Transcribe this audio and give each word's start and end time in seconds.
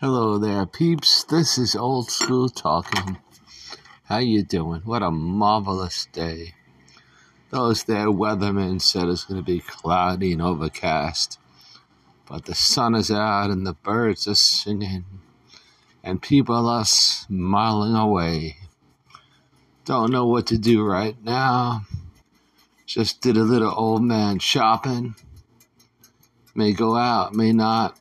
Hello 0.00 0.38
there, 0.38 0.64
peeps. 0.64 1.24
This 1.24 1.58
is 1.58 1.76
old 1.76 2.10
school 2.10 2.48
talking. 2.48 3.18
How 4.04 4.16
you 4.16 4.42
doing? 4.42 4.80
What 4.86 5.02
a 5.02 5.10
marvelous 5.10 6.06
day. 6.06 6.54
Those 7.50 7.84
there 7.84 8.06
weathermen 8.06 8.80
said 8.80 9.08
it's 9.08 9.26
going 9.26 9.44
to 9.44 9.44
be 9.44 9.60
cloudy 9.60 10.32
and 10.32 10.40
overcast, 10.40 11.38
but 12.26 12.46
the 12.46 12.54
sun 12.54 12.94
is 12.94 13.10
out 13.10 13.50
and 13.50 13.66
the 13.66 13.74
birds 13.74 14.26
are 14.26 14.34
singing, 14.34 15.04
and 16.02 16.22
people 16.22 16.66
are 16.66 16.86
smiling 16.86 17.94
away. 17.94 18.56
Don't 19.84 20.10
know 20.10 20.24
what 20.24 20.46
to 20.46 20.56
do 20.56 20.82
right 20.82 21.22
now. 21.22 21.82
Just 22.86 23.20
did 23.20 23.36
a 23.36 23.42
little 23.42 23.74
old 23.76 24.02
man 24.02 24.38
shopping. 24.38 25.14
May 26.54 26.72
go 26.72 26.96
out, 26.96 27.34
may 27.34 27.52
not 27.52 27.98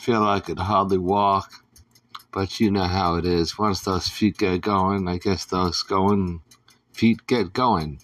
feel 0.00 0.24
I 0.24 0.40
could 0.40 0.58
hardly 0.58 0.96
walk, 0.96 1.62
but 2.32 2.58
you 2.58 2.70
know 2.70 2.84
how 2.84 3.16
it 3.16 3.26
is. 3.26 3.58
Once 3.58 3.82
those 3.82 4.08
feet 4.08 4.38
get 4.38 4.62
going, 4.62 5.06
I 5.06 5.18
guess 5.18 5.44
those 5.44 5.82
going 5.82 6.40
feet 6.92 7.26
get 7.26 7.52
going. 7.52 8.00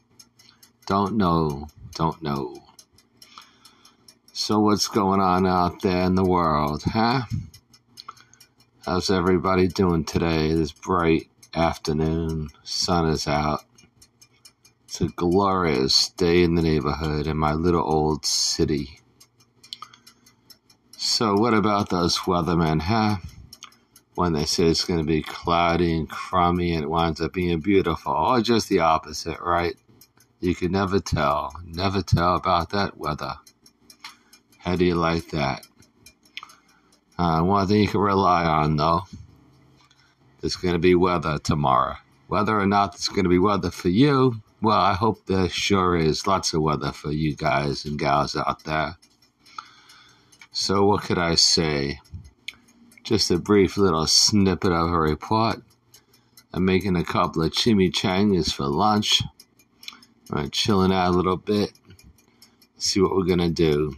Don't 0.87 1.17
know, 1.17 1.69
don't 1.95 2.23
know. 2.23 2.63
So, 4.33 4.61
what's 4.61 4.89
going 4.89 5.21
on 5.21 5.47
out 5.47 5.81
there 5.81 6.05
in 6.05 6.15
the 6.15 6.25
world, 6.25 6.83
huh? 6.85 7.23
How's 8.85 9.11
everybody 9.11 9.67
doing 9.67 10.05
today? 10.05 10.53
This 10.53 10.73
bright 10.73 11.31
afternoon, 11.55 12.51
sun 12.63 13.09
is 13.09 13.27
out. 13.27 13.65
It's 14.85 15.01
a 15.01 15.09
glorious 15.09 16.11
day 16.11 16.43
in 16.43 16.57
the 16.57 16.63
neighborhood 16.63 17.27
in 17.27 17.39
my 17.39 17.55
little 17.55 17.83
old 17.83 18.27
city. 18.27 19.01
So, 21.17 21.33
what 21.33 21.55
about 21.55 21.89
those 21.89 22.19
weathermen, 22.19 22.79
huh? 22.79 23.17
When 24.17 24.35
they 24.35 24.45
say 24.45 24.65
it's 24.65 24.85
going 24.85 25.01
to 25.01 25.07
be 25.07 25.23
cloudy 25.23 25.97
and 25.97 26.07
crummy 26.07 26.73
and 26.73 26.85
it 26.85 26.91
winds 26.91 27.23
up 27.23 27.33
being 27.33 27.61
beautiful, 27.61 28.13
or 28.13 28.43
just 28.43 28.69
the 28.69 28.81
opposite, 28.81 29.41
right? 29.41 29.75
You 30.41 30.55
can 30.55 30.73
never 30.73 31.01
tell, 31.01 31.59
never 31.65 32.03
tell 32.03 32.37
about 32.37 32.69
that 32.73 32.99
weather. 32.99 33.33
How 34.59 34.77
do 34.77 34.85
you 34.85 34.95
like 34.95 35.31
that? 35.31 35.67
Uh, 37.17 37.41
one 37.41 37.67
thing 37.67 37.81
you 37.81 37.89
can 37.89 38.01
rely 38.01 38.45
on, 38.45 38.77
though, 38.77 39.05
there's 40.43 40.57
going 40.57 40.75
to 40.75 40.79
be 40.79 40.95
weather 40.95 41.39
tomorrow. 41.39 41.97
Whether 42.27 42.61
or 42.61 42.67
not 42.67 42.93
there's 42.93 43.09
going 43.09 43.25
to 43.25 43.31
be 43.31 43.39
weather 43.39 43.71
for 43.71 43.89
you, 43.89 44.43
well, 44.61 44.79
I 44.79 44.93
hope 44.93 45.25
there 45.25 45.49
sure 45.49 45.97
is 45.97 46.27
lots 46.27 46.53
of 46.53 46.61
weather 46.61 46.93
for 46.93 47.11
you 47.11 47.35
guys 47.35 47.87
and 47.87 47.99
gals 47.99 48.37
out 48.37 48.65
there. 48.65 48.99
So, 50.59 50.87
what 50.87 51.03
could 51.03 51.19
I 51.19 51.35
say? 51.35 52.01
Just 53.05 53.31
a 53.31 53.37
brief 53.37 53.77
little 53.77 54.07
snippet 54.07 54.73
of 54.73 54.91
a 54.91 54.99
report. 54.99 55.63
I'm 56.51 56.65
making 56.65 56.97
a 56.97 57.05
couple 57.05 57.43
of 57.43 57.53
chimichangas 57.53 58.55
for 58.55 58.65
lunch. 58.65 59.23
I'm 60.31 60.49
chilling 60.51 60.95
out 60.95 61.11
a 61.11 61.15
little 61.15 61.37
bit. 61.37 61.73
See 62.79 63.03
what 63.03 63.15
we're 63.15 63.37
to 63.37 63.51
do. 63.51 63.97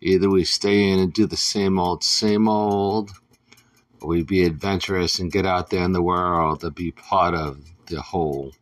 Either 0.00 0.30
we 0.30 0.44
stay 0.44 0.88
in 0.88 1.00
and 1.00 1.12
do 1.12 1.26
the 1.26 1.36
same 1.36 1.80
old, 1.80 2.04
same 2.04 2.48
old, 2.48 3.10
or 4.00 4.10
we 4.10 4.22
be 4.22 4.44
adventurous 4.44 5.18
and 5.18 5.32
get 5.32 5.46
out 5.46 5.70
there 5.70 5.82
in 5.82 5.90
the 5.90 6.00
world 6.00 6.60
to 6.60 6.70
be 6.70 6.92
part 6.92 7.34
of 7.34 7.58
the 7.86 8.00
whole 8.00 8.52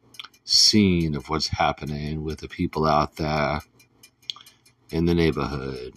scene 0.45 1.15
of 1.15 1.29
what's 1.29 1.49
happening 1.49 2.25
with 2.25 2.39
the 2.39 2.49
people 2.49 2.87
out 2.87 3.17
there 3.17 3.61
in 4.91 5.05
the 5.05 5.15
neighborhood. 5.15 5.93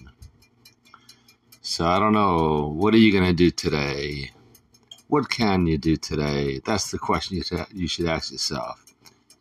So 1.69 1.85
I 1.85 1.99
don't 1.99 2.13
know. 2.13 2.73
What 2.77 2.93
are 2.93 2.97
you 2.97 3.11
going 3.11 3.25
to 3.25 3.33
do 3.33 3.51
today? 3.51 4.31
What 5.09 5.29
can 5.29 5.67
you 5.67 5.77
do 5.77 5.97
today? 5.97 6.61
That's 6.65 6.91
the 6.91 6.97
question 6.97 7.35
you, 7.35 7.43
should, 7.43 7.65
you 7.73 7.89
should 7.89 8.05
ask 8.05 8.31
yourself. 8.31 8.85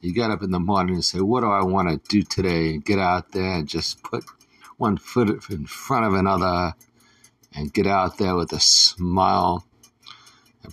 You 0.00 0.12
get 0.12 0.32
up 0.32 0.42
in 0.42 0.50
the 0.50 0.58
morning 0.58 0.96
and 0.96 1.04
say, 1.04 1.20
What 1.20 1.42
do 1.42 1.46
I 1.46 1.62
want 1.62 1.88
to 1.88 2.08
do 2.08 2.22
today? 2.22 2.70
And 2.70 2.84
get 2.84 2.98
out 2.98 3.30
there 3.30 3.52
and 3.52 3.68
just 3.68 4.02
put 4.02 4.24
one 4.76 4.96
foot 4.96 5.48
in 5.50 5.66
front 5.66 6.04
of 6.04 6.14
another 6.14 6.74
and 7.54 7.72
get 7.72 7.86
out 7.86 8.18
there 8.18 8.34
with 8.34 8.52
a 8.52 8.60
smile, 8.60 9.64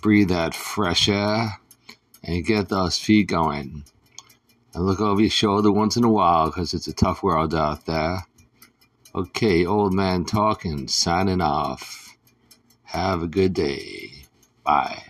breathe 0.02 0.30
that 0.30 0.56
fresh 0.56 1.08
air, 1.08 1.60
and 2.24 2.44
get 2.44 2.68
those 2.68 2.98
feet 2.98 3.28
going. 3.28 3.84
And 4.74 4.84
look 4.84 5.00
over 5.00 5.20
your 5.20 5.30
shoulder 5.30 5.70
once 5.70 5.96
in 5.96 6.02
a 6.02 6.10
while 6.10 6.46
because 6.46 6.74
it's 6.74 6.88
a 6.88 6.92
tough 6.92 7.22
world 7.22 7.54
out 7.54 7.86
there. 7.86 8.24
Okay, 9.16 9.64
old 9.64 9.94
man 9.94 10.24
talking, 10.24 10.88
signing 10.88 11.40
off. 11.40 12.16
Have 12.82 13.22
a 13.22 13.28
good 13.28 13.54
day. 13.54 14.26
Bye. 14.64 15.04